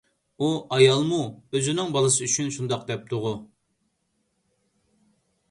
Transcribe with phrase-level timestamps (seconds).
[0.43, 0.47] ئۇ
[0.77, 1.19] ئايالمۇ
[1.57, 3.35] ئۆزىنىڭ بالىسى ئۈچۈن شۇنداق دەپتىغۇ؟